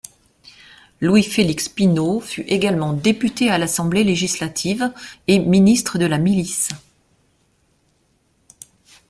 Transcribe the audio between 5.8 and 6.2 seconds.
de la